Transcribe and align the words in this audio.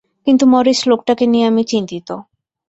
কিন্তু 0.27 0.43
মরিস 0.45 0.79
লোকটাকে 0.87 1.25
নিয়ে 1.27 1.45
আমি 1.45 1.63
চিন্তিত। 1.63 2.09